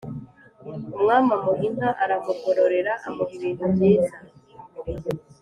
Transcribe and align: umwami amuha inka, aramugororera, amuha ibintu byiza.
umwami 0.97 1.29
amuha 1.37 1.63
inka, 1.69 1.89
aramugororera, 2.03 2.93
amuha 3.07 3.31
ibintu 3.37 3.65
byiza. 3.73 4.15